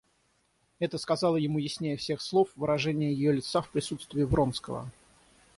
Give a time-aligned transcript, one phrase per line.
[0.79, 4.91] Это сказало ему яснее всех слов выражение ее лица в присутствии Вронского.